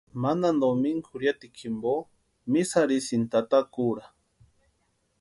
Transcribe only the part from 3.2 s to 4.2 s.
tata kura.